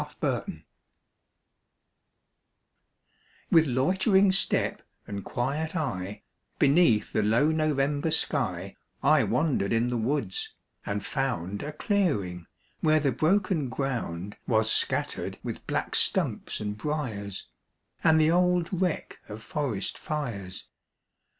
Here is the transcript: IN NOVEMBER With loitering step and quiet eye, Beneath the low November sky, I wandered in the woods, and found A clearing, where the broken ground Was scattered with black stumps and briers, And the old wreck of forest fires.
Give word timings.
IN 0.01 0.07
NOVEMBER 0.23 0.45
With 3.51 3.67
loitering 3.67 4.31
step 4.31 4.81
and 5.05 5.23
quiet 5.23 5.75
eye, 5.75 6.23
Beneath 6.57 7.13
the 7.13 7.21
low 7.21 7.51
November 7.51 8.09
sky, 8.09 8.77
I 9.03 9.23
wandered 9.23 9.71
in 9.71 9.91
the 9.91 9.97
woods, 9.99 10.55
and 10.87 11.05
found 11.05 11.61
A 11.61 11.71
clearing, 11.71 12.47
where 12.79 12.99
the 12.99 13.11
broken 13.11 13.69
ground 13.69 14.37
Was 14.47 14.71
scattered 14.71 15.37
with 15.43 15.67
black 15.67 15.93
stumps 15.93 16.59
and 16.59 16.75
briers, 16.75 17.47
And 18.03 18.19
the 18.19 18.31
old 18.31 18.69
wreck 18.73 19.19
of 19.29 19.43
forest 19.43 19.99
fires. 19.99 20.67